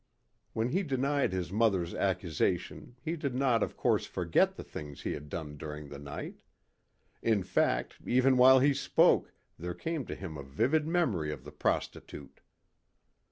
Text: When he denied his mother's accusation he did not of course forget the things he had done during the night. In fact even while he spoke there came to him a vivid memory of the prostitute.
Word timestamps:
When 0.53 0.69
he 0.69 0.81
denied 0.81 1.31
his 1.31 1.51
mother's 1.51 1.93
accusation 1.93 2.95
he 3.03 3.15
did 3.15 3.35
not 3.35 3.61
of 3.61 3.77
course 3.77 4.07
forget 4.07 4.55
the 4.55 4.63
things 4.63 5.01
he 5.03 5.11
had 5.13 5.29
done 5.29 5.57
during 5.57 5.89
the 5.89 5.99
night. 5.99 6.41
In 7.21 7.43
fact 7.43 7.97
even 8.03 8.35
while 8.35 8.57
he 8.57 8.73
spoke 8.73 9.31
there 9.59 9.75
came 9.75 10.07
to 10.07 10.15
him 10.15 10.37
a 10.37 10.43
vivid 10.43 10.87
memory 10.87 11.31
of 11.31 11.43
the 11.43 11.51
prostitute. 11.51 12.39